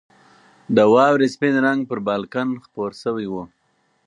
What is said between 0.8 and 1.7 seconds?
واورې سپین